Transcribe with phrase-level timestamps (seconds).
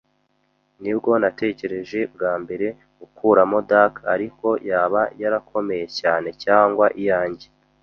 [0.81, 2.67] Nibwo natekereje bwa mbere
[2.99, 7.47] gukuramo dirk, ariko yaba yarakomeye cyane cyangwa iyanjye